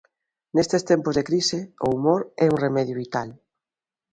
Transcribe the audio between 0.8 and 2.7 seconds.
tempos de crise, o humor é un